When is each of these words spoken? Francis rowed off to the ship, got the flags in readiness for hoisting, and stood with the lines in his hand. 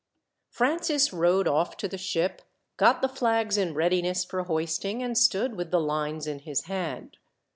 Francis 0.49 1.13
rowed 1.13 1.47
off 1.47 1.77
to 1.77 1.87
the 1.87 1.95
ship, 1.99 2.41
got 2.75 3.03
the 3.03 3.07
flags 3.07 3.55
in 3.55 3.75
readiness 3.75 4.25
for 4.25 4.45
hoisting, 4.45 5.03
and 5.03 5.15
stood 5.15 5.53
with 5.55 5.69
the 5.69 5.79
lines 5.79 6.25
in 6.25 6.39
his 6.39 6.63
hand. 6.63 7.17